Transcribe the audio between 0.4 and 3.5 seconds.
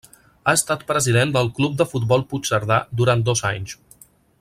Ha estat president del Club de Futbol Puigcerdà durant dos